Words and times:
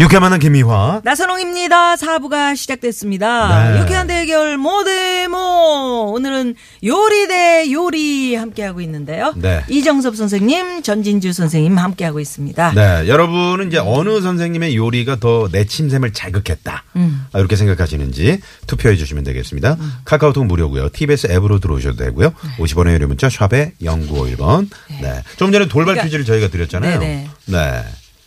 유쾌 0.00 0.18
만한 0.18 0.40
김미화. 0.40 1.02
나선홍입니다. 1.04 1.96
사부가 1.96 2.56
시작됐습니다. 2.56 3.74
네. 3.74 3.80
유쾌한 3.80 4.08
대결 4.08 4.58
모대모 4.58 6.12
오늘은 6.16 6.56
요리 6.82 7.28
대 7.28 7.70
요리 7.70 8.34
함께하고 8.34 8.80
있는데요. 8.80 9.32
네. 9.36 9.62
이정섭 9.68 10.16
선생님, 10.16 10.82
전진주 10.82 11.32
선생님 11.32 11.78
함께하고 11.78 12.18
있습니다. 12.18 12.72
네, 12.74 13.06
여러분은 13.08 13.68
이제 13.68 13.78
어느 13.78 14.20
선생님의 14.20 14.74
요리가 14.74 15.16
더 15.20 15.48
내 15.52 15.64
침샘을 15.64 16.12
자극했다. 16.12 16.82
음. 16.96 17.26
아, 17.32 17.38
이렇게 17.38 17.54
생각하시는지 17.54 18.40
투표해 18.66 18.96
주시면 18.96 19.22
되겠습니다. 19.22 19.76
카카오톡 20.04 20.44
무료고요. 20.46 20.88
TBS 20.92 21.28
앱으로 21.30 21.60
들어오셔도 21.60 21.96
되고요. 21.98 22.30
네. 22.30 22.56
50원의 22.64 22.94
유료 22.94 23.06
문자 23.06 23.30
샵에 23.30 23.74
0951번. 23.80 24.68
네. 25.00 25.22
좀 25.36 25.52
전에 25.52 25.68
돌발 25.68 25.94
그러니까- 25.94 26.04
퀴즈를 26.06 26.24
저희가 26.24 26.48
드렸잖아요. 26.48 26.98
네네. 26.98 27.28
네. 27.46 27.84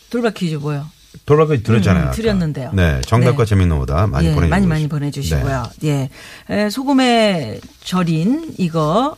돌발 0.09 0.33
퀴즈 0.33 0.55
뭐요? 0.55 0.85
돌발 1.25 1.47
퀴즈 1.47 1.63
드렸잖아요. 1.63 2.05
음. 2.07 2.11
드렸는데요. 2.11 2.71
네. 2.73 3.01
정답과 3.05 3.43
네. 3.43 3.49
재밌는 3.49 3.77
오다 3.77 4.07
많이 4.07 4.27
예, 4.27 4.33
보내주시고. 4.33 4.49
많이 4.49 4.67
많이 4.67 4.87
보내주시고요. 4.87 5.63
예, 5.83 6.09
에, 6.49 6.69
소금에 6.69 7.59
절인 7.83 8.53
이거 8.57 9.15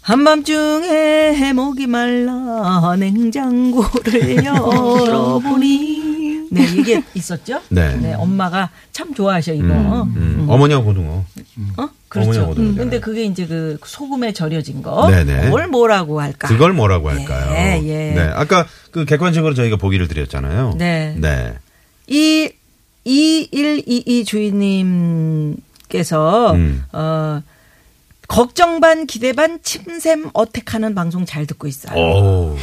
한밤중에 0.00 1.34
해먹이 1.34 1.86
말라 1.86 2.94
냉장고를 2.98 4.44
열어보니 4.44 6.23
네 6.50 6.64
이게 6.76 7.02
있었죠? 7.14 7.60
네. 7.68 8.14
엄마가 8.14 8.70
참 8.92 9.14
좋아하셔 9.14 9.52
이거. 9.52 9.66
음, 9.66 10.46
어머니하고 10.48 10.84
고등어. 10.84 11.24
어? 11.76 11.88
그렇죠. 12.08 12.30
어머니하고 12.30 12.50
음, 12.52 12.54
그러잖아요. 12.54 12.76
근데 12.76 13.00
그게 13.00 13.24
이제 13.24 13.46
그 13.46 13.78
소금에 13.84 14.32
절여진 14.32 14.82
거. 14.82 15.08
네네. 15.10 15.48
뭘 15.48 15.66
뭐라고 15.68 16.20
할까? 16.20 16.48
그걸 16.48 16.72
뭐라고 16.72 17.10
할까요? 17.10 17.52
예, 17.54 17.80
예. 17.84 18.14
네. 18.14 18.20
아까 18.34 18.66
그 18.90 19.04
객관식으로 19.04 19.54
저희가 19.54 19.76
보기를 19.76 20.08
드렸잖아요. 20.08 20.74
네. 20.78 21.16
네. 21.18 21.54
이 22.06 22.50
2122 23.04 24.24
주인님께서 25.88 26.52
음. 26.54 26.84
어 26.92 27.42
걱정 28.28 28.80
반 28.80 29.06
기대 29.06 29.32
반 29.32 29.58
침샘 29.62 30.30
어택하는 30.32 30.94
방송 30.94 31.24
잘 31.26 31.46
듣고 31.46 31.66
있어요. 31.66 31.96
오. 31.98 32.56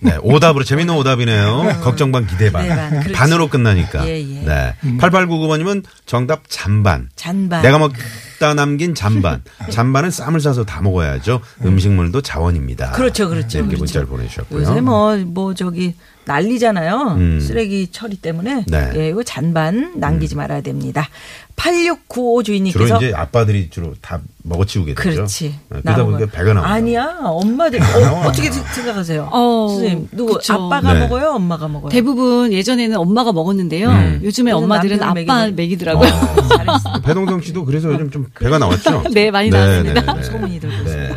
네, 0.00 0.16
오답으로 0.22 0.64
재밌는 0.64 0.94
오답이네요. 0.94 1.80
걱정 1.82 2.12
반 2.12 2.26
기대 2.26 2.50
반. 2.50 2.66
네, 2.66 2.74
반. 2.74 3.12
반으로 3.12 3.48
끝나니까. 3.48 4.06
예, 4.08 4.18
예. 4.20 4.40
네. 4.40 4.74
8899번님은 4.98 5.84
정답 6.06 6.42
잔반. 6.48 7.08
잔반. 7.16 7.62
내가 7.62 7.78
먹다 7.78 8.54
남긴 8.54 8.94
잔반. 8.94 9.42
잔반은 9.70 10.10
쌈을 10.10 10.40
싸서 10.40 10.64
다 10.64 10.80
먹어야죠. 10.80 11.40
음식물도 11.64 12.22
자원입니다. 12.22 12.92
그렇죠, 12.92 13.28
그렇죠. 13.28 13.58
이렇게 13.58 13.76
그렇죠. 13.76 13.80
문자를 13.80 14.06
보내주셨고요. 14.08 14.62
요새 14.62 14.80
뭐, 14.80 15.16
뭐, 15.18 15.54
저기, 15.54 15.94
난리잖아요. 16.24 17.14
음. 17.18 17.40
쓰레기 17.40 17.88
처리 17.90 18.16
때문에. 18.16 18.64
네. 18.66 18.90
예, 18.96 19.08
이거 19.08 19.22
잔반 19.22 19.98
남기지 19.98 20.36
말아야 20.36 20.60
됩니다. 20.60 21.08
8695 21.56 22.42
주로 22.42 22.42
주인님께서. 22.42 22.96
이제 22.96 23.12
아빠들이 23.14 23.68
주로 23.68 23.92
다 24.00 24.20
먹어치우게 24.44 24.94
되죠. 24.94 25.10
그렇지. 25.10 25.54
네, 25.68 25.80
그러다 25.82 26.04
보니까 26.04 26.24
거. 26.26 26.30
배가 26.32 26.54
나와. 26.54 26.68
아니야. 26.68 27.18
엄마들. 27.22 27.80
어, 27.82 28.22
어떻게 28.26 28.50
생- 28.50 28.64
생각하세요? 28.64 29.28
어, 29.30 29.68
선생님, 29.68 30.08
누구, 30.12 30.34
그쵸. 30.34 30.54
아빠가 30.54 30.94
네. 30.94 31.00
먹어요? 31.00 31.32
엄마가 31.32 31.68
먹어요? 31.68 31.90
대부분 31.90 32.52
예전에는 32.52 32.96
엄마가 32.96 33.32
먹었는데요. 33.32 33.90
음. 33.90 34.20
요즘에 34.22 34.52
요즘 34.52 34.62
엄마들은 34.64 35.02
아빠. 35.02 35.48
먹이더라고요. 35.50 36.08
어. 36.08 37.00
배동성 37.04 37.42
씨도 37.42 37.64
그래서 37.66 37.92
요즘 37.92 38.10
좀 38.10 38.26
배가 38.38 38.58
나왔죠? 38.58 39.04
네, 39.12 39.30
많이 39.30 39.50
나왔습니다. 39.50 40.14
네. 40.14 40.22
소문이 40.22 40.60
들고 40.60 40.84
네. 40.84 41.10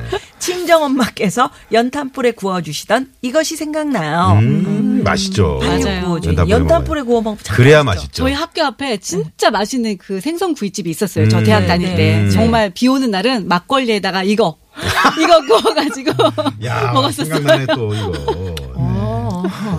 친정 0.64 0.84
엄마께서 0.84 1.50
연탄불에 1.74 2.32
구워주시던 2.32 3.12
이것이 3.22 3.58
생각나요. 3.58 4.40
음, 4.40 5.02
맛있죠. 5.04 5.60
맞아요. 5.62 5.80
맞아요. 5.84 6.20
연탄불에 6.24 6.50
연탄불에 6.50 7.02
구워 7.02 7.22
먹으면 7.22 7.38
참 7.44 7.58
그래야 7.58 7.84
맛있죠. 7.84 8.24
저희 8.24 8.34
학교 8.34 8.64
앞에 8.64 8.98
진짜 8.98 9.52
맛있는 9.52 9.98
그 9.98 10.22
생선 10.22 10.54
구이집이 10.54 10.90
있었어요. 10.90 11.28
저 11.28 11.44
대학 11.44 11.64
음. 11.64 11.68
다닐 11.68 11.90
네, 11.90 11.96
때. 11.98 12.18
네. 12.22 12.30
정말 12.30 12.70
비 12.70 12.88
오는 12.88 13.12
날은 13.12 13.50
막걸리에다가 13.50 14.24
이거, 14.24 14.58
이거 15.22 15.42
구워가지고 15.48 16.12
야, 16.64 16.92
먹었었어요. 16.96 17.36
생각나네 17.36 17.66
또 17.76 17.94
이거. 17.94 18.56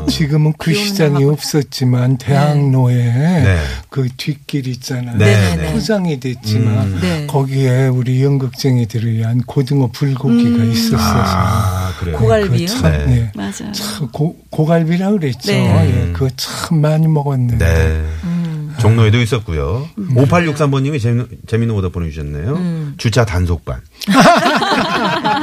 지금은 0.09 0.53
그 0.59 0.75
시장이 0.75 1.25
날 1.25 1.33
없었지만 1.33 2.19
대학로에 2.19 2.95
네. 2.95 3.59
그 3.89 4.09
뒷길 4.17 4.67
있잖아요. 4.69 5.17
네, 5.19 5.57
네. 5.57 5.73
포장이 5.73 6.21
됐지만 6.21 6.87
음. 6.87 6.99
네. 7.01 7.27
거기에 7.27 7.89
우리 7.89 8.23
연극쟁이들을 8.23 9.13
위한 9.13 9.41
고등어 9.47 9.89
불고기가 9.93 10.65
있었어요. 10.65 10.99
아, 11.01 11.93
그래요. 11.99 12.17
고갈비요? 12.19 12.67
참, 12.67 12.93
네. 12.93 13.07
네. 13.07 13.33
맞아요. 13.35 13.73
참 13.73 14.09
고, 14.13 14.37
고갈비라 14.51 15.11
그랬죠. 15.11 15.53
네. 15.53 16.09
예, 16.09 16.13
그거 16.13 16.29
참 16.37 16.81
많이 16.81 17.07
먹었는데. 17.07 17.65
네. 17.65 18.05
음. 18.25 18.75
종로에도 18.79 19.21
있었고요. 19.21 19.89
5863번님이 19.97 21.01
재밌는, 21.01 21.29
재밌는 21.47 21.75
오다 21.77 21.91
보내주셨네요. 21.91 22.95
주차 22.99 23.25
단속반. 23.25 23.81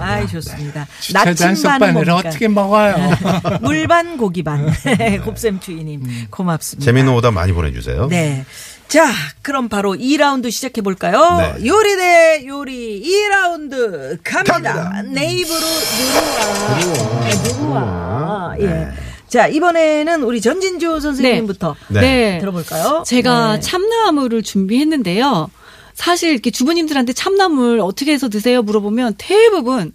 네, 0.00 0.06
보내주셨습니다. 0.06 0.14
아이 0.14 0.26
좋습니다. 0.28 0.86
나침반은 1.12 1.54
속반을 1.56 1.92
뭡니까? 1.92 2.16
어떻게 2.28 2.48
먹어요? 2.48 2.96
물반 3.62 4.16
고기반 4.16 4.72
곱셈 5.24 5.60
주인님 5.60 6.02
고맙습니다. 6.30 6.84
재밌는 6.84 7.12
오다 7.14 7.30
많이 7.30 7.52
보내주세요. 7.52 8.08
네. 8.08 8.44
자, 8.88 9.10
그럼 9.40 9.70
바로 9.70 9.94
2라운드 9.94 10.50
시작해 10.50 10.82
볼까요? 10.82 11.38
네. 11.58 11.66
요리 11.66 11.96
대 11.96 12.44
요리 12.46 13.02
2라운드 13.02 14.18
갑니다. 14.22 14.52
갑니다. 14.60 15.02
내 15.02 15.32
입으로 15.32 15.58
누르와. 15.98 17.24
네, 17.24 17.34
누르와. 17.48 18.54
예. 18.60 18.66
네. 18.66 18.88
자, 19.28 19.46
이번에는 19.46 20.22
우리 20.24 20.42
전진주 20.42 21.00
선생님부터 21.00 21.74
네. 21.88 22.00
네. 22.00 22.38
들어볼까요? 22.40 23.02
제가 23.06 23.54
네. 23.54 23.60
참나물을 23.60 24.42
준비했는데요. 24.42 25.48
사실 25.94 26.30
이렇게 26.30 26.50
주부님들한테 26.50 27.12
참나물 27.12 27.80
어떻게 27.80 28.12
해서 28.12 28.28
드세요? 28.28 28.62
물어보면 28.62 29.14
대부분 29.18 29.92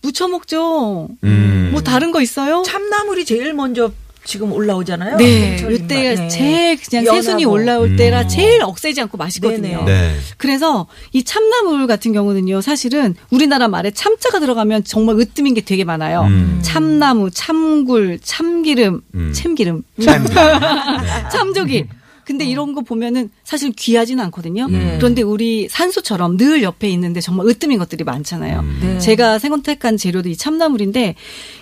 무쳐 0.00 0.28
먹죠. 0.28 1.08
음. 1.24 1.70
뭐 1.72 1.82
다른 1.82 2.10
거 2.12 2.20
있어요? 2.20 2.62
참나물이 2.66 3.24
제일 3.24 3.52
먼저 3.54 3.92
지금 4.24 4.52
올라오잖아요. 4.52 5.16
네, 5.16 5.56
이때가. 5.68 6.22
네. 6.22 6.28
제일 6.28 6.76
그냥 6.76 7.04
연하고. 7.06 7.22
새순이 7.22 7.44
올라올 7.44 7.96
때라 7.96 8.22
음. 8.22 8.28
제일 8.28 8.62
억세지 8.62 9.00
않고 9.00 9.16
맛있거든요. 9.16 9.84
네네. 9.84 9.84
네. 9.84 10.16
그래서 10.36 10.86
이 11.12 11.24
참나물 11.24 11.86
같은 11.88 12.12
경우는요, 12.12 12.60
사실은 12.60 13.16
우리나라 13.30 13.66
말에 13.66 13.90
참자가 13.90 14.38
들어가면 14.38 14.84
정말 14.84 15.18
으뜸인 15.18 15.54
게 15.54 15.60
되게 15.60 15.82
많아요. 15.82 16.22
음. 16.22 16.60
참나무, 16.62 17.30
참굴, 17.32 18.20
참기름, 18.22 19.00
음. 19.14 19.32
참기름, 19.34 19.82
참기름. 20.00 20.36
참조기. 21.32 21.86
근데 22.24 22.44
이런 22.44 22.72
거 22.72 22.82
보면은 22.82 23.30
사실 23.42 23.72
귀하지는 23.72 24.22
않거든요. 24.26 24.68
예. 24.70 24.96
그런데 24.98 25.22
우리 25.22 25.68
산소처럼 25.68 26.36
늘 26.36 26.62
옆에 26.62 26.88
있는데 26.90 27.20
정말 27.20 27.46
으뜸인 27.48 27.78
것들이 27.78 28.04
많잖아요. 28.04 28.60
음. 28.60 28.78
네. 28.80 28.98
제가 28.98 29.38
생선택한 29.40 29.96
재료도 29.96 30.28
이 30.28 30.36
참나물인데 30.36 31.16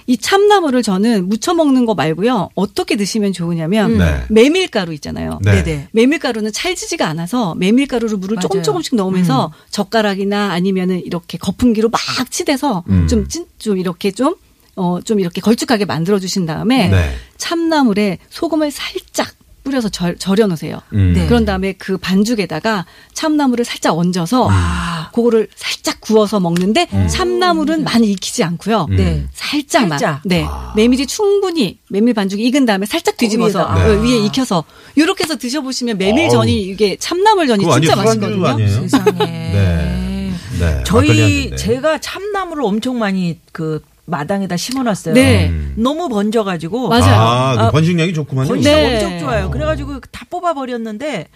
이 0.07 0.17
참나물을 0.19 0.83
저는 0.83 1.29
무쳐 1.29 1.55
먹는 1.55 1.87
거 1.87 1.95
말고요. 1.95 2.51
어떻게 2.55 2.97
드시면 2.97 3.33
좋으냐면 3.33 3.97
네. 3.99 4.23
메밀가루 4.29 4.93
있잖아요. 4.95 5.39
네. 5.43 5.63
네네. 5.63 5.89
메밀가루는 5.93 6.53
찰지지가 6.53 7.07
않아서 7.09 7.55
메밀가루를 7.55 8.19
물을 8.19 8.37
조금 8.41 8.59
맞아요. 8.59 8.65
조금씩 8.65 8.97
넣으면서 8.97 9.53
젓가락이나 9.71 10.51
아니면은 10.53 11.01
이렇게 11.05 11.39
거품기로 11.39 11.89
막 11.89 12.01
치대서 12.31 12.85
음. 12.89 13.07
좀, 13.09 13.27
찐- 13.29 13.47
좀 13.59 13.79
이렇게 13.79 14.11
좀, 14.11 14.35
어, 14.77 15.01
좀 15.03 15.21
이렇게 15.21 15.41
걸쭉하게 15.41 15.85
만들어 15.87 16.19
주신 16.19 16.45
다음에 16.47 16.89
네. 16.89 17.15
참나물에 17.39 18.19
소금을 18.31 18.71
살짝 18.71 19.29
뿌려서 19.63 19.89
절, 19.89 20.17
절여 20.17 20.47
놓으세요. 20.47 20.81
음. 20.93 21.13
네. 21.15 21.27
그런 21.27 21.45
다음에 21.45 21.73
그 21.75 21.99
반죽에다가 21.99 22.87
참나물을 23.13 23.65
살짝 23.65 23.97
얹어서 23.99 24.49
그거를 25.13 25.49
살짝 25.55 26.01
구워서 26.01 26.41
먹는데 26.41 26.89
참나물은 27.09 27.85
많이 27.85 28.11
익히지 28.13 28.43
않고요. 28.45 28.87
음. 28.91 28.97
네. 28.97 29.27
살짝만. 29.33 29.99
살짝. 29.99 30.23
네. 30.25 30.47
메밀이 30.77 31.07
충분히 31.07 31.79
메밀 31.91 32.15
반죽이 32.15 32.43
익은 32.45 32.67
다음에 32.67 32.87
살짝 32.87 33.17
뒤집어서. 33.17 33.75
그 33.75 33.81
네. 33.81 34.03
위에 34.03 34.19
익혀서 34.27 34.65
이렇게 34.95 35.25
해서 35.25 35.37
드셔보시면 35.37 35.99
메밀전이. 35.99 36.63
이게 36.63 36.97
참나물전이 36.97 37.65
진짜 37.65 37.97
맛있거든요. 37.97 38.47
아니에요? 38.47 38.69
세상에. 38.69 39.13
네. 39.19 40.33
네. 40.59 40.83
저희 40.85 41.09
잔인데. 41.09 41.57
제가 41.57 41.99
참나물을 41.99 42.63
엄청 42.63 42.99
많이 42.99 43.39
그 43.53 43.83
마당에다 44.11 44.57
심어놨어요. 44.57 45.15
네. 45.15 45.53
너무 45.77 46.09
번져가지고 46.09 46.89
맞아요. 46.89 47.15
아, 47.15 47.55
그 47.57 47.63
아, 47.63 47.71
번식량이 47.71 48.13
좋구만요. 48.13 48.49
번식 48.49 48.71
네. 48.71 48.95
엄청 48.95 49.19
좋아요. 49.21 49.51
그래가지고 49.51 50.01
다 50.11 50.27
뽑아버렸는데 50.29 51.29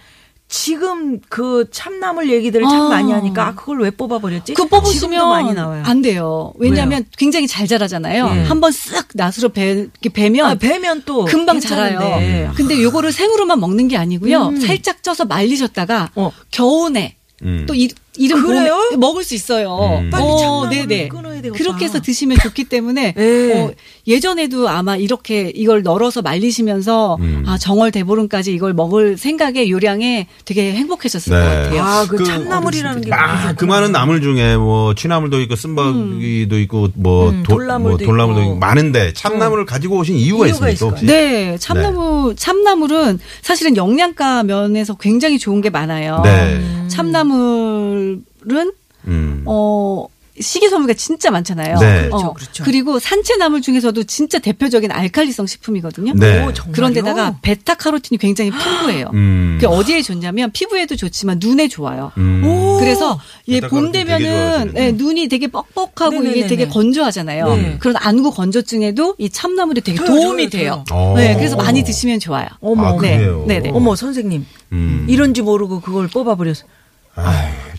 지금 0.47 1.19
그 1.27 1.67
참나물 1.71 2.29
얘기들을 2.29 2.65
참 2.67 2.81
아. 2.83 2.89
많이 2.89 3.11
하니까 3.11 3.47
아, 3.47 3.55
그걸 3.55 3.81
왜 3.81 3.89
뽑아버렸지? 3.89 4.53
그 4.53 4.67
뽑으시면 4.67 5.27
많이 5.27 5.53
나와요. 5.53 5.81
안 5.85 6.03
돼요. 6.03 6.53
왜냐하면 6.57 7.03
굉장히 7.17 7.47
잘 7.47 7.67
자라잖아요. 7.67 8.29
네. 8.31 8.43
한번 8.43 8.71
쓱 8.71 9.07
낫으로 9.15 9.49
배, 9.49 9.71
이렇게 9.71 10.09
베면 10.09 10.45
아, 10.45 10.55
배면 10.55 11.01
또 11.05 11.25
금방 11.25 11.59
괜찮은데. 11.59 11.93
자라요. 11.97 12.51
근데 12.55 12.81
요거를 12.81 13.11
생으로만 13.11 13.59
먹는 13.59 13.87
게 13.87 13.97
아니고요. 13.97 14.49
음. 14.49 14.59
살짝 14.61 15.01
쪄서 15.01 15.25
말리셨다가 15.25 16.11
어. 16.15 16.31
겨우내 16.51 17.15
음. 17.41 17.65
또 17.67 17.73
이, 17.73 17.89
이름 18.17 18.45
그래요? 18.45 18.75
몸에 18.75 18.97
먹을 18.97 19.23
수 19.23 19.35
있어요. 19.35 19.99
음. 20.01 20.09
빨리 20.09 20.23
어, 20.23 20.67
네네. 20.69 21.07
끊어야 21.09 21.41
되겠다. 21.41 21.57
그렇게 21.57 21.85
해서 21.85 22.01
드시면 22.01 22.37
좋기 22.41 22.65
때문에 22.65 23.13
네. 23.17 23.61
어, 23.61 23.71
예전에도 24.07 24.69
아마 24.69 24.95
이렇게 24.95 25.51
이걸 25.55 25.83
널어서 25.83 26.21
말리시면서 26.21 27.17
음. 27.19 27.43
아 27.45 27.57
정월 27.57 27.91
대보름까지 27.91 28.53
이걸 28.53 28.73
먹을 28.73 29.17
생각에 29.17 29.69
요량에 29.69 30.27
되게 30.45 30.73
행복하셨을 30.73 31.33
네. 31.33 31.39
것 31.39 31.45
같아요. 31.45 31.81
아, 31.81 32.05
그, 32.07 32.17
그 32.17 32.23
참나물이라는 32.23 33.01
게 33.01 33.13
아, 33.13 33.53
그 33.53 33.65
많은 33.65 33.91
나물 33.91 34.21
중에 34.21 34.57
뭐 34.57 34.93
취나물도 34.95 35.41
있고 35.41 35.55
쓴바귀도 35.55 36.59
있고 36.59 36.89
뭐, 36.95 37.29
음, 37.29 37.43
도, 37.43 37.55
돌나물도 37.55 37.97
뭐 37.97 38.05
돌나물도 38.05 38.41
있고. 38.41 38.51
있고 38.51 38.59
많은데 38.59 39.13
참나물을 39.13 39.65
가지고 39.65 39.97
오신 39.97 40.15
이유가 40.15 40.47
이유가 40.47 40.69
있습니까 40.69 40.85
혹시? 40.85 41.05
네, 41.05 41.57
참나무 41.57 42.33
참나물은 42.35 43.19
사실은 43.41 43.75
영양가 43.77 44.43
면에서 44.43 44.95
굉장히 44.95 45.39
좋은 45.39 45.61
게 45.61 45.69
많아요. 45.69 46.21
네. 46.23 46.61
참나물 46.87 48.04
은 48.51 48.71
음. 49.07 49.43
어 49.45 50.07
식이섬유가 50.37 50.93
진짜 50.95 51.31
많잖아요. 51.31 51.77
네. 51.79 52.07
어, 52.11 52.17
그렇죠, 52.17 52.33
그렇죠. 52.33 52.63
그리고 52.65 52.99
산채나물 52.99 53.61
중에서도 53.61 54.03
진짜 54.03 54.37
대표적인 54.39 54.91
알칼리성 54.91 55.47
식품이거든요. 55.47 56.13
네. 56.15 56.43
오, 56.43 56.51
정말요? 56.51 56.73
그런데다가 56.73 57.37
베타카로틴이 57.41 58.17
굉장히 58.17 58.51
풍부해요. 58.51 59.11
음. 59.13 59.57
그게 59.57 59.67
어디에 59.67 60.01
좋냐면 60.01 60.51
피부에도 60.51 60.97
좋지만 60.97 61.37
눈에 61.41 61.69
좋아요. 61.69 62.11
음. 62.17 62.41
그래서 62.79 63.17
예, 63.47 63.61
봄 63.61 63.91
베타카로틴 63.91 63.91
되게 63.93 64.17
되면은. 64.25 64.73
예, 64.75 64.91
눈이 64.91 65.29
되게 65.29 65.47
뻑뻑하고 65.47 66.15
이게 66.15 66.23
네네네네. 66.23 66.47
되게 66.47 66.67
건조하잖아요. 66.67 67.55
네. 67.55 67.77
그런 67.79 67.95
안구 67.97 68.31
건조증에도 68.31 69.15
이 69.17 69.29
참나물이 69.29 69.81
되게 69.81 69.97
줘요, 69.99 70.07
도움이 70.07 70.49
줘요, 70.49 70.61
돼요. 70.61 70.83
줘요. 70.85 71.13
네, 71.15 71.33
어. 71.33 71.37
그래서 71.37 71.55
많이 71.55 71.83
드시면 71.83 72.19
좋아요. 72.19 72.47
어머, 72.59 72.87
아, 72.87 73.01
네. 73.01 73.17
그래요? 73.17 73.45
네네. 73.47 73.69
어머 73.69 73.95
선생님 73.95 74.45
음. 74.73 75.05
이런지 75.07 75.41
모르고 75.41 75.79
그걸 75.79 76.09
뽑아버렸어. 76.09 76.65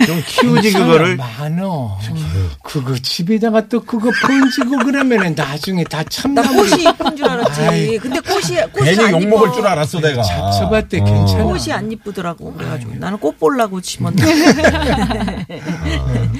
좀 0.05 0.23
키우지 0.27 0.73
그거를 0.73 1.17
많어. 1.17 1.99
그거 2.63 2.95
집에다가 2.99 3.69
또 3.69 3.81
그거 3.81 4.11
번지고 4.23 4.79
그러면은 4.85 5.35
나중에 5.35 5.85
다나 5.85 6.05
참나물. 6.09 6.69
꽃이 6.71 6.83
이쁜 6.83 7.17
줄 7.17 7.27
알았지. 7.29 7.61
아이, 7.63 7.99
근데 7.99 8.21
꽃이 8.21 8.57
꽃이 8.73 8.87
괜히 8.97 9.05
안 9.15 9.23
욕. 9.23 9.29
먹을 9.29 9.53
줄 9.53 9.67
알았어 9.67 10.01
내가. 10.01 10.23
잡숴봤대 10.23 11.01
어. 11.01 11.05
괜찮아. 11.05 11.45
꽃이 11.45 11.73
안 11.73 11.91
이쁘더라고 11.93 12.53
그래가지고 12.55 12.95
나는 12.97 13.19
꽃 13.19 13.39
보려고 13.39 13.81
심었는데. 13.81 14.67
아, 14.77 15.47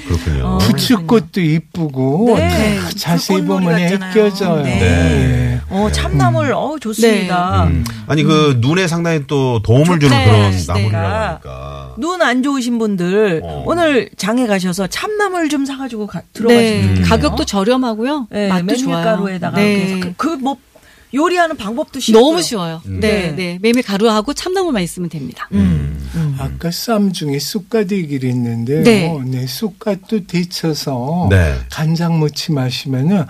그렇군요. 0.07 0.45
어. 0.45 0.57
부츠꽃도 0.59 1.41
이쁘고 1.41 2.35
네. 2.37 2.77
다 2.79 2.89
자세히 2.97 3.41
보면. 3.43 3.77
애껴져요. 3.79 4.63
네. 4.63 4.81
예. 4.81 5.61
어 5.69 5.89
참나물 5.91 6.53
어 6.53 6.75
좋습니다. 6.79 7.65
음. 7.65 7.83
아니 8.07 8.23
그 8.23 8.57
눈에 8.61 8.87
상당히 8.87 9.23
또 9.27 9.61
도움을 9.63 9.99
주는 9.99 10.15
네, 10.17 10.25
그런 10.25 10.51
네. 10.51 10.63
나물이라고 10.67 11.07
아, 11.07 11.27
하니까. 11.29 11.95
눈 11.97 12.21
안 12.21 12.43
좋으신 12.43 12.77
분들 12.79 13.41
어. 13.47 13.63
오늘 13.65 14.09
장에 14.17 14.45
가셔서 14.45 14.87
참나물 14.87 15.49
좀 15.49 15.65
사가지고 15.65 16.07
가, 16.07 16.21
들어가시면 16.33 16.93
네. 16.95 17.01
가격도 17.01 17.45
저렴하고요. 17.45 18.27
네, 18.29 18.47
맛도 18.49 18.75
좋아요. 18.75 18.97
메밀가루에다가 18.97 19.57
네. 19.57 20.13
그뭐 20.17 20.57
요리하는 21.13 21.55
방법도 21.55 21.99
쉽고 21.99 22.19
너무 22.19 22.41
쉬워요. 22.41 22.81
음. 22.85 22.99
네, 22.99 23.29
네. 23.29 23.35
네. 23.35 23.59
메밀 23.61 23.83
가루하고 23.83 24.33
참나물만 24.33 24.83
있으면 24.83 25.09
됩니다. 25.09 25.47
음. 25.53 26.09
음. 26.15 26.36
아까 26.55 26.71
쌈 26.71 27.11
중에 27.13 27.39
쑥갓 27.39 27.91
얘기를 27.91 28.29
했는데 28.29 28.81
네. 28.83 29.07
요 29.09 29.21
네, 29.25 29.45
쑥갓도 29.47 30.27
데쳐서 30.27 31.27
네. 31.29 31.55
간장 31.71 32.19
무치 32.19 32.51
마시면은 32.51 33.23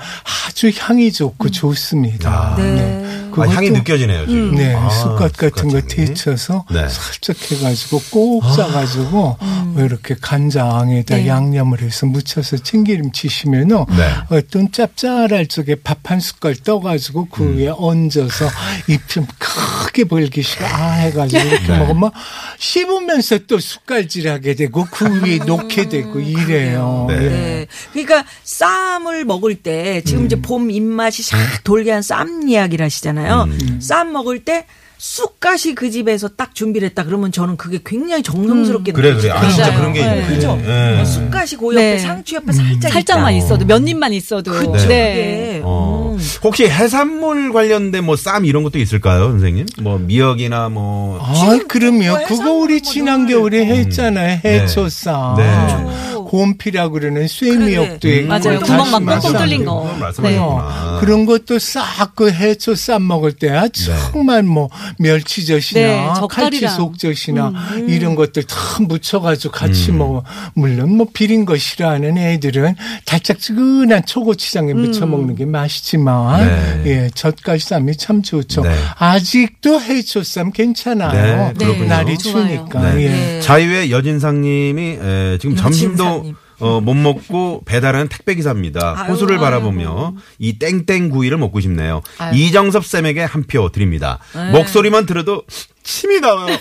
아주 0.48 0.72
향이 0.78 1.12
좋고 1.12 1.50
좋습니다. 1.50 2.30
아. 2.32 2.56
네. 2.58 3.04
아, 3.40 3.42
향이 3.42 3.70
느껴지네요 3.70 4.26
지금. 4.26 4.56
네, 4.56 4.74
아, 4.74 4.90
쑥갓 4.90 5.34
같은 5.38 5.70
거. 5.70 5.80
데쳐서 5.82 6.66
네. 6.72 6.80
아. 6.80 6.88
살짝 6.90 7.36
해가지고 7.52 8.02
꼭 8.10 8.42
짜가지고 8.56 9.38
이렇게 9.78 10.16
간장에다 10.20 11.18
네. 11.18 11.28
양념을 11.28 11.82
해서 11.84 12.08
묻혀서 12.08 12.58
참기름 12.58 13.12
치시면은 13.12 13.86
네. 13.90 14.36
어떤 14.38 14.72
짭짤할 14.72 15.46
적에 15.48 15.76
밥 15.76 15.98
한 16.08 16.22
숟갈 16.22 16.56
떠가지고 16.56 17.28
그 17.30 17.44
음. 17.44 17.58
위에 17.58 17.68
얹어서 17.76 18.46
입 18.88 19.08
좀 19.08 19.26
크게 19.40 20.06
벌기시고 20.06 20.66
아 20.66 20.92
해가지고 20.94 21.44
이렇게 21.48 21.68
네. 21.68 21.80
먹으면 21.80 22.12
씹으면 22.60 23.07
서 23.22 23.38
또 23.48 23.60
숟갈질하게 23.60 24.56
되고 24.56 24.86
그 24.92 25.22
위에 25.24 25.38
놓게 25.38 25.90
되고 25.90 26.20
이래요. 26.20 27.06
네. 27.10 27.16
예. 27.16 27.20
네. 27.30 27.68
그러니까 27.94 28.26
쌈을 28.44 29.26
먹을 29.26 29.56
때 29.56 30.02
지금 30.06 30.26
이제 30.26 30.36
봄 30.42 30.70
입맛이 30.72 31.24
샥 31.24 31.64
돌게 31.64 31.92
한 31.92 32.02
쌈 32.02 32.48
이야기를 32.50 32.84
하시잖아요. 32.86 33.48
쌈 33.80 34.12
먹을 34.14 34.44
때 34.44 34.66
쑥갓이 35.00 35.76
그 35.76 35.92
집에서 35.92 36.28
딱 36.28 36.56
준비를 36.56 36.88
했다 36.90 37.04
그러면 37.04 37.32
저는 37.32 37.56
그게 37.58 37.80
굉장히 37.86 38.24
정성스럽게 38.24 38.92
그래 38.94 39.14
그래. 39.16 39.30
아 39.32 39.48
진짜. 39.48 39.76
그런 39.78 39.94
게 39.94 40.02
네. 40.04 40.18
있네. 40.22 40.28
그죠? 40.28 40.60
예. 40.66 41.06
쑥갓이 41.06 41.50
그 41.60 41.66
옆에 41.76 41.76
네. 41.76 42.00
상추 42.00 42.36
옆에 42.36 42.52
살짝 42.52 42.92
살짝만 42.92 43.34
있다. 43.34 43.46
있어도 43.46 43.66
몇 43.66 43.88
입만 43.88 44.12
있어도 44.14 44.52
그쵸. 44.52 44.72
네. 44.72 44.88
네. 44.88 45.62
어. 45.64 45.97
음. 46.18 46.22
혹시 46.44 46.68
해산물 46.68 47.54
관련된 47.54 48.04
뭐 48.04 48.16
쌈 48.16 48.46
이런 48.46 48.64
것도 48.64 48.80
있을까요, 48.80 49.30
선생님? 49.32 49.66
뭐 49.82 49.98
미역이나 50.00 50.70
뭐 50.70 51.20
아, 51.22 51.60
그럼요. 51.68 52.06
뭐 52.08 52.20
그거 52.28 52.52
우리 52.54 52.80
뭐 52.82 52.92
지난 52.92 53.28
겨울에 53.28 53.66
했잖아요. 53.66 54.40
네. 54.44 54.60
해초쌈. 54.62 55.36
네. 55.38 56.16
곰피라 56.28 56.90
그러는 56.90 57.26
쇠미역도 57.28 58.00
그래. 58.02 58.18
있고. 58.18 58.28
맞아요. 58.28 58.60
구멍 58.60 58.92
막. 58.92 59.06
뻥뻥 59.22 59.38
뚫린 59.38 59.64
거. 59.66 59.82
그걸 59.82 59.94
네. 59.94 60.00
말씀하셨구나. 60.00 60.98
그런 61.00 61.26
것도 61.26 61.58
싹 61.60 62.16
그 62.16 62.32
해초 62.32 62.74
쌈 62.76 63.06
먹을 63.08 63.32
때 63.32 63.50
아, 63.52 63.68
정말 63.70 64.42
뭐 64.44 64.70
멸치젓이나 64.98 65.80
네. 65.80 66.28
칼치속젓이나 66.30 67.54
이런 67.88 68.16
것들 68.16 68.44
다 68.44 68.56
묻혀가지고 68.82 69.52
같이 69.54 69.92
음. 69.92 70.00
먹어. 70.00 70.24
물론 70.54 70.98
뭐 70.98 71.08
비린 71.14 71.46
거 71.46 71.56
싫어하는 71.58 72.18
애들은 72.18 72.76
달짝지근한 73.06 74.06
초고추장에 74.06 74.74
묻혀 74.74 75.06
먹는 75.06 75.36
게 75.36 75.46
맛있지만 75.46 76.48
네. 76.84 76.84
예 76.86 77.10
젓갈쌈이 77.14 77.96
참 77.98 78.22
좋죠. 78.24 78.62
네. 78.64 78.74
아직도 78.98 79.80
해초쌈 79.80 80.52
괜찮아요. 80.52 81.54
네. 81.58 81.86
날이 81.86 82.18
좋아요. 82.18 82.48
추우니까. 82.48 82.94
네. 82.94 83.04
예. 83.04 83.10
네. 83.10 83.42
자유의 83.42 83.92
여진상님이 83.92 84.98
에, 85.02 85.38
지금 85.40 85.56
점심도. 85.56 86.17
어, 86.60 86.82
못 86.82 86.96
먹고 86.96 87.62
배달하는 87.66 88.08
택배 88.08 88.34
기사입니다. 88.36 88.96
아유, 88.98 89.12
호수를 89.12 89.36
아유. 89.36 89.42
바라보며 89.42 90.14
이 90.40 90.58
땡땡 90.58 91.10
구이를 91.10 91.38
먹고 91.38 91.60
싶네요. 91.60 92.02
이정섭 92.34 92.86
쌤에게 92.86 93.24
한 93.24 93.44
표 93.48 93.70
드립니다. 93.70 94.20
네. 94.34 94.52
목소리만 94.52 95.06
들어도 95.06 95.44
침이 95.84 96.20
나와요. 96.20 96.58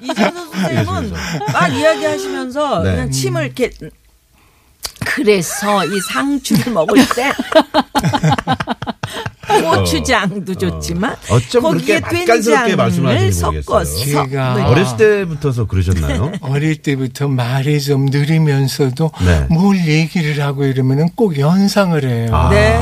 이준석 0.00 0.54
선생님은 0.54 1.12
막 1.52 1.68
이야기하시면서 1.68 2.82
네. 2.82 2.90
그냥 2.92 3.10
침을 3.10 3.44
이렇게 3.44 3.70
그래서 5.04 5.84
이 5.84 6.00
상추를 6.00 6.72
먹을 6.72 7.04
때 7.14 7.32
고추장도 9.78 10.54
좋지만 10.54 11.16
어쩜 11.30 11.62
거기에 11.62 12.00
그렇게 12.00 12.18
맛깔스럽게 12.18 12.76
말씀을 12.76 13.18
된장을 13.18 13.58
하시는지 13.58 13.70
모르겠어요. 13.70 14.24
제가 14.26 14.54
네. 14.54 14.62
어렸을 14.62 14.96
때부터서 14.96 15.66
그러셨나요? 15.66 16.32
어릴 16.42 16.76
때부터 16.76 17.28
말이 17.28 17.80
좀 17.80 18.06
느리면서도 18.06 19.10
네. 19.24 19.46
뭘 19.50 19.76
얘기를 19.86 20.42
하고 20.42 20.64
이러면은 20.64 21.08
꼭 21.14 21.38
연상을 21.38 22.04
해요. 22.04 22.28
아. 22.32 22.50
네. 22.50 22.78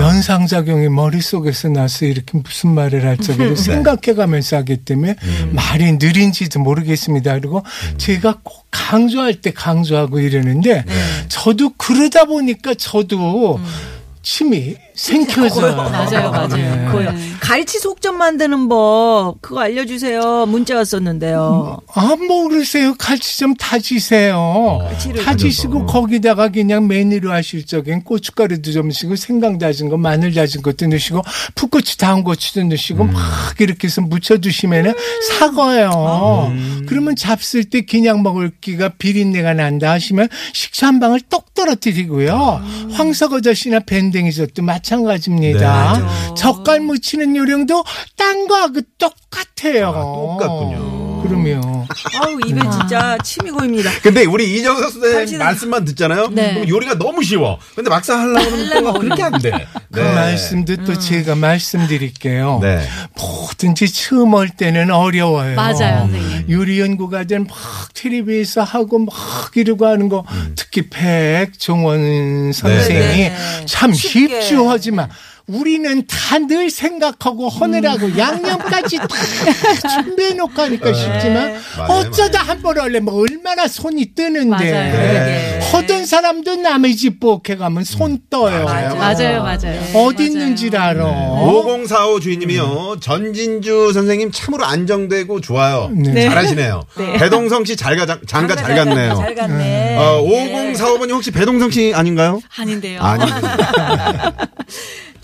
연상작용이 0.00 0.88
머릿속에서 0.88 1.68
나서 1.68 2.04
이렇게 2.04 2.38
무슨 2.38 2.70
말을 2.70 3.04
할 3.04 3.16
적에도 3.16 3.54
생각해가면서 3.56 4.56
하기 4.58 4.78
때문에 4.78 5.14
말이 5.52 5.92
느린지도 5.92 6.60
모르겠습니다. 6.60 7.34
그리고 7.38 7.62
제가 7.96 8.38
꼭 8.42 8.66
강조할 8.70 9.34
때 9.34 9.52
강조하고 9.52 10.18
이러는데 10.18 10.84
저도 11.28 11.74
그러다 11.76 12.24
보니까 12.24 12.74
저도 12.74 13.60
침이 14.24 14.74
생겨져요. 14.94 15.76
맞아요, 15.92 16.30
맞아요. 16.30 16.90
고요. 16.90 17.14
갈치 17.40 17.78
속젓 17.78 18.14
만드는 18.14 18.68
법 18.68 19.36
그거 19.42 19.60
알려주세요. 19.60 20.46
문자 20.46 20.76
왔었는데요. 20.76 21.78
아, 21.94 22.16
모르세요. 22.16 22.94
갈치 22.98 23.38
좀 23.38 23.54
다지세요. 23.54 24.78
갈치를 24.82 25.22
다지시고 25.22 25.86
거기다가 25.86 26.48
그냥 26.48 26.88
메뉴로 26.88 27.30
하실 27.32 27.66
적엔 27.66 28.02
고춧가루도 28.04 28.72
좀 28.72 28.84
넣으시고 28.88 29.16
생강 29.16 29.58
다진 29.58 29.88
거, 29.88 29.96
마늘 29.98 30.32
다진 30.32 30.62
것도 30.62 30.86
넣으시고 30.86 31.22
풋고추, 31.54 31.98
다운 31.98 32.22
고추도 32.24 32.62
넣으시고 32.64 33.04
막 33.04 33.22
이렇게 33.58 33.88
해서 33.88 34.00
묻혀두시면은 34.00 34.94
사거예요. 35.38 36.52
그러면 36.86 37.14
잡쓸 37.16 37.64
때 37.64 37.82
그냥 37.82 38.22
먹을 38.22 38.52
기가 38.60 38.88
비린내가 38.90 39.52
난다 39.54 39.90
하시면 39.90 40.28
식초 40.54 40.86
한 40.86 40.98
방울 41.00 41.20
똑 41.20 41.52
떨어뜨리고요. 41.54 42.62
황석어젓이나 42.92 43.80
밴댕이젓도 44.14 44.62
마찬가지입니다. 44.62 45.98
네. 45.98 46.34
젓갈 46.36 46.80
무치는 46.80 47.34
요령도 47.34 47.84
딴 48.16 48.46
거하고 48.46 48.80
똑같아요. 48.98 49.88
아, 49.88 49.92
똑같군요. 49.92 51.03
그러면 51.28 51.62
아우 52.20 52.38
입에 52.46 52.60
진짜 52.70 53.16
침이 53.24 53.50
고입니다. 53.50 53.90
근데 54.02 54.24
우리 54.26 54.54
이정석 54.56 54.90
선생님 54.92 55.38
갈치는- 55.38 55.38
말씀만 55.38 55.84
듣잖아요. 55.86 56.28
네. 56.32 56.54
그럼 56.54 56.68
요리가 56.68 56.94
너무 56.98 57.22
쉬워. 57.22 57.58
근데 57.74 57.88
막상 57.90 58.20
하려면 58.20 58.70
또 58.84 58.92
그렇게 59.00 59.22
안 59.22 59.32
돼. 59.40 59.50
그 59.90 60.00
말씀도 60.00 60.72
음. 60.74 60.84
또 60.84 60.98
제가 60.98 61.34
말씀드릴게요. 61.34 62.58
네. 62.62 62.86
뭐든지 63.18 63.90
처음 63.92 64.34
할 64.34 64.48
때는 64.50 64.90
어려워요. 64.90 65.56
맞아요, 65.56 66.08
선생님. 66.10 66.50
요리 66.50 66.80
연구가들 66.80 67.40
막 67.40 67.48
텔레비에서 67.94 68.62
하고 68.62 68.98
막 68.98 69.14
이러고 69.54 69.86
하는 69.86 70.08
거 70.08 70.24
특히 70.56 70.88
백종원 70.90 72.52
선생이 72.52 72.98
네, 72.98 73.28
네. 73.30 73.36
참 73.66 73.92
쉽게. 73.92 74.42
쉽죠 74.42 74.68
하지만 74.68 75.08
우리는 75.46 76.02
다 76.06 76.38
늘 76.38 76.68
생각하고 76.68 77.48
허느라고 77.48 78.06
음. 78.06 78.18
양념까지 78.18 78.98
다 78.98 79.06
준비해 80.02 80.34
놓고 80.34 80.60
하니까 80.60 80.92
쉽지만 80.92 81.54
맞아요, 81.78 81.92
어쩌다 81.92 82.42
한번 82.42 82.78
할래 82.78 82.98
뭐 83.00 83.14
얼마나 83.22 83.68
손이 83.68 84.14
뜨는데 84.14 84.48
맞아요. 84.50 84.92
네. 84.92 85.60
허던 85.72 86.06
사람도 86.06 86.56
남의 86.56 86.96
집 86.96 87.20
부엌에 87.20 87.56
가면 87.56 87.84
손 87.84 88.18
떠요. 88.30 88.64
맞아요, 88.64 88.94
맞아요. 89.42 89.42
어디 89.94 89.94
맞아요. 89.94 90.26
있는지를 90.26 90.78
알아. 90.78 91.04
5045 91.04 92.20
주인님이요. 92.20 92.96
전진주 93.00 93.92
선생님 93.94 94.32
참으로 94.32 94.64
안정되고 94.64 95.40
좋아요. 95.40 95.90
네. 95.94 96.28
잘하시네요. 96.28 96.82
배동성 97.18 97.64
씨 97.64 97.76
잘 97.76 97.96
가, 97.96 98.18
장가 98.26 98.56
잘 98.56 98.74
갔네요. 98.74 99.14
잘 99.14 99.34
갔네. 99.34 99.96
어, 99.98 100.20
5045번님 100.22 101.12
혹시 101.12 101.30
배동성 101.30 101.70
씨 101.70 101.92
아닌가요? 101.94 102.40
아닌데요. 102.58 103.00
아니. 103.02 103.24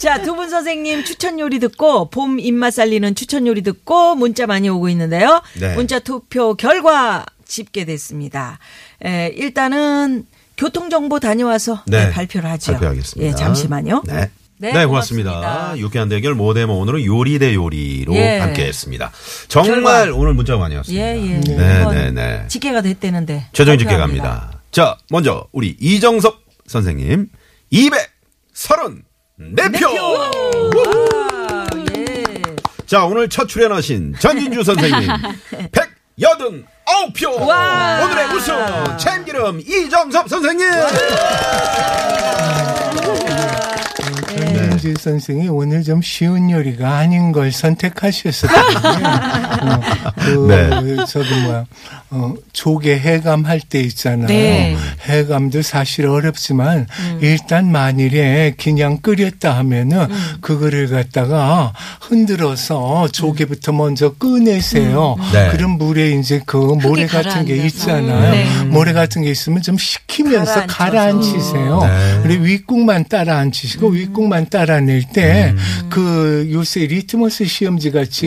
자, 0.01 0.23
두 0.23 0.35
분 0.35 0.49
선생님 0.49 1.05
추천 1.05 1.39
요리 1.39 1.59
듣고 1.59 2.09
봄 2.09 2.41
입맛 2.41 2.73
살리는 2.73 3.15
추천 3.15 3.47
요리 3.47 3.61
듣고 3.61 4.15
문자 4.15 4.47
많이 4.47 4.67
오고 4.71 4.89
있는데요. 4.89 5.43
네. 5.61 5.75
문자 5.75 5.99
투표 5.99 6.55
결과 6.55 7.27
집계됐습니다. 7.47 8.59
에, 9.05 9.27
일단은 9.37 10.25
교통정보 10.57 11.21
다녀와서 11.21 11.83
네. 11.87 12.07
네, 12.07 12.11
발표를 12.13 12.49
하죠. 12.49 12.73
발표하겠습니다. 12.73 13.31
예, 13.31 13.35
잠시만요. 13.37 14.03
네. 14.07 14.31
네, 14.57 14.73
네, 14.73 14.87
고맙습니다. 14.87 15.33
고맙습니다. 15.33 15.79
유쾌한 15.79 16.09
대결 16.09 16.35
모데모 16.35 16.79
오늘은 16.79 17.05
요리 17.05 17.39
대 17.39 17.55
요리로 17.55 18.15
예. 18.15 18.39
함께 18.39 18.65
했습니다. 18.67 19.13
정말 19.49 20.07
결과. 20.07 20.19
오늘 20.19 20.33
문자가 20.33 20.59
많이 20.61 20.77
왔습니다. 20.77 21.05
예, 21.05 21.17
예. 21.19 21.41
네, 21.41 21.57
한번 21.63 21.95
네, 21.95 22.11
네. 22.11 22.45
집계가 22.49 22.81
됐대는데. 22.81 23.49
최종 23.53 23.77
집계 23.77 23.91
발표합니다. 23.91 24.25
갑니다. 24.25 24.61
자, 24.71 24.97
먼저 25.11 25.47
우리 25.53 25.77
이정섭 25.79 26.41
선생님 26.67 27.29
234표. 29.41 30.77
와, 30.77 31.67
예. 31.97 32.43
자, 32.87 33.05
오늘 33.05 33.29
첫 33.29 33.49
출연하신 33.49 34.15
전진주 34.21 34.63
선생님 34.63 35.09
189표. 36.19 37.47
와. 37.49 38.05
오늘의 38.05 38.27
우승 38.37 38.55
참기름 38.99 39.61
이정섭 39.61 40.29
선생님. 40.29 40.69
전민주 44.81 44.95
선생이 44.99 45.49
오늘 45.49 45.83
좀 45.83 46.01
쉬운 46.03 46.51
요리가 46.51 46.97
아닌 46.97 47.33
걸 47.33 47.53
선택하셨었거든요. 47.53 49.05
어, 49.61 49.81
그, 50.19 50.47
네. 50.49 51.05
저기 51.07 51.29
뭐야, 51.43 51.65
어, 52.11 52.35
조개 52.53 52.99
해감 52.99 53.45
할 53.45 53.61
때 53.61 53.81
있잖아요. 53.83 54.27
네. 54.27 54.77
해감도 55.09 55.61
사실 55.63 56.07
어렵지만 56.07 56.87
일단 57.21 57.71
만일에 57.71 58.55
그냥 58.59 58.99
끓였다 58.99 59.57
하면은 59.59 60.09
그거를 60.41 60.89
갖다가 60.89 61.73
흔들어서 62.01 63.07
조개부터 63.13 63.73
먼저 63.73 64.15
꺼내세요. 64.15 65.17
네. 65.33 65.51
그럼 65.51 65.73
물에 65.73 66.13
이제 66.13 66.41
그 66.47 66.57
모래 66.57 67.07
같은 67.07 67.45
게. 67.45 67.61
있잖아요. 67.61 68.31
네. 68.33 68.47
모래 68.69 68.93
같은 68.95 69.23
게 69.23 69.31
있으면 69.31 69.61
좀 69.61 69.77
식히면서 69.77 70.67
가라앉혀서. 70.67 70.77
가라앉히세요. 70.77 71.81
네. 71.83 72.21
그리고 72.23 72.45
윗국만 72.45 73.05
따라 73.09 73.39
앉히시고 73.39 73.89
윗국만 73.89 74.49
따라 74.49 74.80
낼 74.81 75.03
때그 75.13 76.49
요새 76.53 76.87
리트머스 76.87 77.45
시험지 77.45 77.91
같이. 77.91 78.27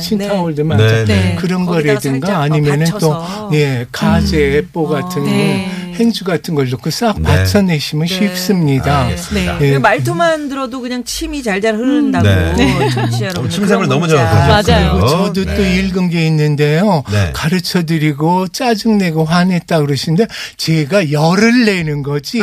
키친타올들 0.00 0.64
네. 1.04 1.36
그런 1.36 1.66
거라든가 1.66 2.26
살짝 2.26 2.42
아니면은 2.42 2.86
또. 2.98 3.14
예 3.52 3.86
가제 3.90 4.64
보 4.72 4.86
같은 4.86 5.24
네. 5.24 5.70
행주 6.00 6.24
같은 6.24 6.54
걸 6.54 6.68
넣고 6.70 6.90
싹 6.90 7.20
네. 7.20 7.24
받쳐내시면 7.24 8.06
쉽습니다. 8.06 9.02
알겠습니다. 9.02 9.58
네. 9.58 9.66
예. 9.68 9.72
그 9.74 9.78
말투만 9.78 10.48
들어도 10.48 10.80
그냥 10.80 11.04
침이 11.04 11.42
잘잘 11.42 11.74
흐른다고 11.76 12.26
네. 12.26 12.90
청취자 12.90 13.26
여러분. 13.26 13.44
어, 13.44 13.48
침샘을 13.48 13.86
너무 13.86 14.08
잘. 14.08 14.18
가셨어요. 14.24 14.92
그리고 14.92 15.08
저도 15.08 15.44
또 15.44 15.54
네. 15.62 15.76
읽은 15.76 16.08
게 16.08 16.26
있는데요. 16.26 17.04
네. 17.12 17.30
가르쳐 17.34 17.82
드리고 17.84 18.48
짜증내고 18.48 19.24
화냈다 19.24 19.80
그러시는데 19.80 20.26
제가 20.56 21.12
열을 21.12 21.66
내는 21.66 22.02
거지. 22.02 22.40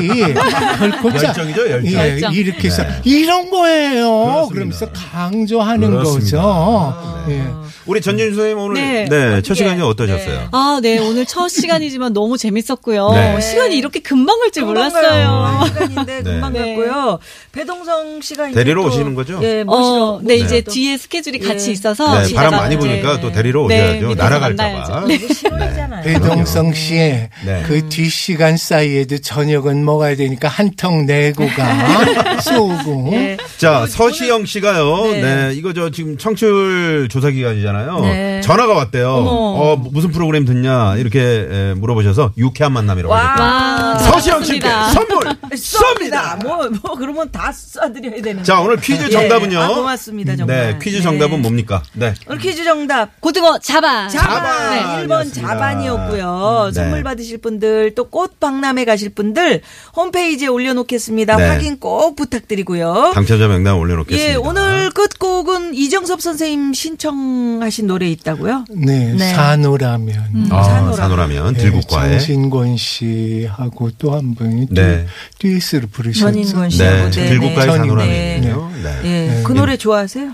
결코 0.78 1.10
열정이죠, 1.14 1.70
열정. 1.70 2.34
예. 2.34 2.38
이렇게 2.38 2.68
해서 2.68 2.84
네. 2.84 3.02
이런 3.04 3.50
거예요. 3.50 4.48
그렇습니다. 4.52 4.54
그러면서 4.54 4.90
강조하는 4.92 5.90
그렇습니다. 5.90 6.38
거죠. 6.42 7.26
예. 7.30 7.44
우리 7.86 8.02
전진주 8.02 8.36
선생님 8.36 8.62
오늘 8.62 8.82
네, 8.82 9.06
네. 9.10 9.42
첫 9.42 9.54
시간이 9.54 9.82
어떠셨어요? 9.82 10.50
아, 10.52 10.80
네. 10.82 11.00
오늘 11.00 11.26
첫 11.26 11.48
시간이지만 11.48 12.12
너무 12.14 12.38
재밌었고요. 12.38 13.12
네. 13.48 13.52
시간이 13.52 13.78
이렇게 13.78 14.00
금방 14.00 14.40
갈 14.40 14.52
줄. 14.52 14.64
몰랐어요. 14.66 15.28
한 15.30 15.68
시간인데 15.68 16.24
금방 16.24 16.52
네. 16.54 16.76
갔고요. 16.76 17.20
배동성 17.52 18.22
씨가 18.22 18.52
데리러 18.52 18.82
또, 18.84 18.88
오시는 18.90 19.16
거죠? 19.16 19.40
예, 19.42 19.64
모시러 19.64 20.04
어, 20.04 20.20
네, 20.24 20.36
이제 20.36 20.62
또 20.62 20.72
뒤에 20.72 20.98
스케줄이 20.98 21.40
예. 21.42 21.48
같이 21.48 21.72
있어서. 21.72 22.22
네, 22.22 22.34
바람 22.34 22.52
많이 22.52 22.78
부니까 22.78 23.20
또 23.22 23.32
데리러 23.32 23.66
네, 23.68 23.76
오셔야죠. 24.00 24.08
밑에서 24.10 24.24
날아갈까봐. 24.24 25.06
이게 25.10 25.34
싫어하잖아요. 25.34 26.04
배동성 26.04 26.74
씨의 26.74 27.30
네. 27.46 27.64
그 27.66 27.88
뒷시간 27.90 28.58
사이에도 28.58 29.18
저녁은 29.20 29.84
먹어야 29.86 30.16
되니까 30.16 30.48
한턱 30.48 31.06
내고 31.06 31.48
가 31.48 32.40
쏘고 32.42 33.10
예. 33.14 33.38
자, 33.58 33.86
서시영 33.88 34.46
씨가요. 34.46 35.12
네. 35.12 35.22
네. 35.22 35.54
이거 35.56 35.74
저 35.74 35.90
지금 35.90 36.18
청취율 36.18 37.08
조사 37.10 37.30
기간이잖아요. 37.30 38.37
네. 38.48 38.54
전화가 38.54 38.74
왔대요. 38.74 39.10
어머. 39.10 39.30
어, 39.30 39.76
무슨 39.76 40.12
프로그램 40.12 40.46
듣냐 40.46 40.96
이렇게 40.98 41.20
에, 41.50 41.74
물어보셔서 41.76 42.32
유쾌한 42.38 42.72
만남이라고 42.74 43.14
와. 43.14 43.36
와, 43.38 43.98
서시영 43.98 44.44
씨께. 44.44 44.68
선물 44.94 45.20
쏩니다. 45.52 46.42
뭐, 46.44 46.70
뭐, 46.82 46.96
그러면 46.98 47.30
다 47.32 47.52
쏴드려야 47.52 48.24
되는. 48.24 48.44
자, 48.44 48.60
오늘 48.62 48.78
퀴즈 48.78 49.06
예. 49.06 49.10
정답은요. 49.10 49.60
아, 49.60 49.68
고맙습니다, 49.70 50.36
정말. 50.36 50.58
네, 50.74 50.80
퀴즈 50.82 50.98
네. 50.98 51.02
정답은 51.04 51.42
뭡니까? 51.42 51.84
네. 51.94 52.14
오늘 52.28 52.40
퀴즈 52.40 52.64
정답. 52.64 53.20
고등어 53.20 53.58
잡아. 53.60 54.08
자반. 54.08 54.28
자반. 54.44 54.70
네. 54.72 55.08
1번 55.08 55.26
이었습니다. 55.26 55.48
자반이었고요. 55.48 56.66
네. 56.68 56.72
선물 56.74 57.04
받으실 57.04 57.38
분들 57.40 57.94
또 57.96 58.08
꽃 58.10 58.40
박람회 58.40 58.86
가실 58.86 59.10
분들 59.10 59.62
홈페이지에 59.96 60.48
올려놓겠습니다. 60.48 61.36
네. 61.36 61.48
확인 61.50 61.78
꼭 61.80 62.16
부탁드리고요. 62.16 63.12
당첨자 63.14 63.48
명단 63.50 63.76
올려놓겠습니다. 63.76 64.32
예, 64.32 64.36
오늘 64.36 64.90
끝곡은 64.92 65.76
이정섭 65.76 66.22
선생님 66.22 66.74
신청하신 66.74 67.88
노래 67.88 68.08
있다고 68.08 68.37
요? 68.48 68.66
네, 68.76 69.14
네. 69.14 69.34
산호라면 69.34 70.48
아, 70.52 70.64
산호라면. 70.64 70.94
산호라면 70.96 71.54
네, 71.54 71.60
들국화에. 71.60 72.10
정신권 72.20 72.78
씨하고 72.78 73.92
또 73.98 74.16
한 74.16 74.36
분이 74.36 74.68
네. 74.72 75.06
듀, 75.40 75.50
듀엣으로 75.60 75.88
부르셨죠. 75.92 76.26
전인권 76.32 76.64
네, 76.64 76.76
씨하고 76.76 77.10
네, 77.12 77.26
들국화의 77.28 77.56
네. 77.68 77.78
산호라면이요. 77.78 78.72
네. 78.84 79.02
예, 79.06 79.44
그 79.44 79.52
노래 79.54 79.78
좋아하세요? 79.78 80.32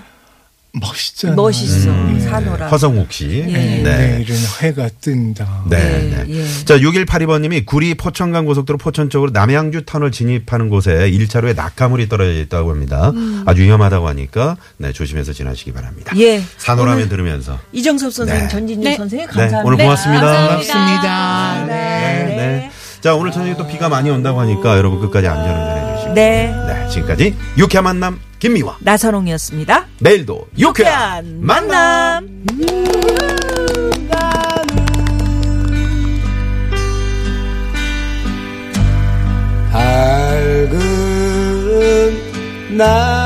멋있잖아요. 0.73 1.35
멋있어. 1.35 1.89
음. 1.91 2.19
산호라. 2.19 2.67
허성욱 2.67 3.13
씨. 3.13 3.45
예. 3.47 3.53
네. 3.53 3.83
내일은 3.83 4.35
해가 4.61 4.89
뜬다. 4.99 5.65
네, 5.69 5.77
네, 5.77 6.23
네. 6.25 6.39
예. 6.39 6.65
자, 6.65 6.77
6182번님이 6.79 7.63
구리 7.65 7.93
포천간 7.93 8.45
고속도로 8.45 8.79
포천 8.79 9.11
쪽으로 9.11 9.29
남양주 9.31 9.83
터널 9.85 10.11
진입하는 10.11 10.69
곳에 10.69 11.11
1차로에 11.11 11.55
낙하물이 11.55 12.09
떨어져 12.09 12.31
있다고 12.39 12.71
합니다. 12.71 13.11
아주 13.45 13.61
위험하다고 13.61 14.07
하니까 14.07 14.57
네, 14.77 14.91
조심해서 14.91 15.31
지나시기 15.31 15.73
바랍니다. 15.73 16.13
음. 16.15 16.21
예. 16.21 16.41
산호라면 16.57 17.07
들으면서. 17.07 17.59
이정섭 17.71 18.11
선생님, 18.11 18.43
네. 18.43 18.49
전진주 18.49 18.89
네. 18.89 18.97
선생님 18.97 19.27
네, 19.27 19.31
감사합니다. 19.31 19.63
오늘 19.63 19.77
고맙습니다. 19.77 20.25
반갑습니다. 20.25 21.65
네, 21.67 21.73
네. 22.35 22.71
자, 23.01 23.13
오늘 23.13 23.31
저녁에 23.31 23.55
또 23.57 23.67
비가 23.67 23.89
많이 23.89 24.09
온다고 24.09 24.39
하니까 24.39 24.77
여러분 24.77 24.99
끝까지 25.01 25.27
안전운전 25.27 25.77
해 25.77 25.95
주시고. 25.97 26.13
네. 26.15 26.55
네, 26.67 26.87
지금까지 26.89 27.35
유쾌한 27.59 27.83
만남 27.83 28.19
김미화. 28.43 28.75
나선홍이었습니다. 28.81 29.87
내일도 30.01 30.45
유쾌한. 30.59 31.39
만남. 31.39 32.43
밝은 39.71 40.77
날 42.75 43.22